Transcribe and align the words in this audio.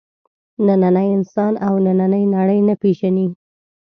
نننی 0.67 1.07
انسان 1.17 1.53
او 1.67 1.73
نننۍ 1.85 2.23
نړۍ 2.35 2.59
نه 2.67 2.75
پېژني. 2.81 3.27